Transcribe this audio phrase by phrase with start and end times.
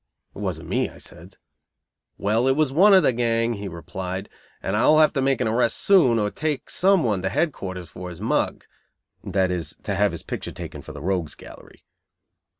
[0.35, 1.35] "It wasn't me," I said.
[2.17, 5.39] "Well, it was one of the gang," he replied, "and I will have to make
[5.41, 8.65] an arrest soon, or take some one to headquarters for his mug,"
[9.23, 11.83] (that is, to have his picture taken for the rogues' gallery).